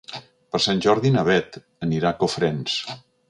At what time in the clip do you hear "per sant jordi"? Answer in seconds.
0.53-1.11